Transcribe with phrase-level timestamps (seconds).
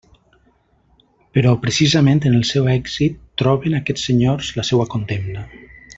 [1.37, 5.45] Però precisament en el seu èxit troben aquests senyors la seua condemna.